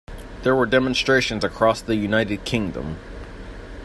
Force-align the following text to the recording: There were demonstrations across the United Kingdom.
There 0.41 0.55
were 0.55 0.65
demonstrations 0.65 1.43
across 1.43 1.79
the 1.79 1.95
United 1.95 2.43
Kingdom. 2.43 2.97